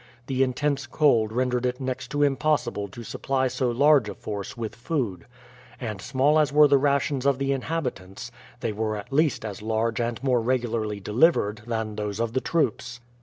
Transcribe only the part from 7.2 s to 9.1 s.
of the inhabitants, they were